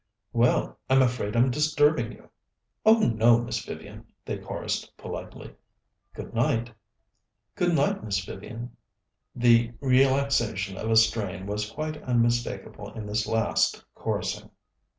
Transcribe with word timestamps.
"Well, 0.33 0.79
I'm 0.89 1.03
afraid 1.03 1.35
I'm 1.35 1.51
disturbing 1.51 2.11
you." 2.11 2.31
"Oh, 2.87 2.97
no, 3.01 3.37
Miss 3.39 3.63
Vivian," 3.63 4.07
they 4.25 4.39
chorused 4.39 4.91
politely. 4.97 5.53
"Good 6.15 6.33
night." 6.33 6.73
"Good 7.55 7.75
night, 7.75 8.03
Miss 8.03 8.17
Vivian." 8.25 8.75
The 9.35 9.73
relaxation 9.79 10.75
of 10.75 10.89
a 10.89 10.95
strain 10.95 11.45
was 11.45 11.69
quite 11.71 12.01
unmistakable 12.01 12.91
in 12.93 13.05
this 13.05 13.27
last 13.27 13.85
chorusing. 13.93 14.49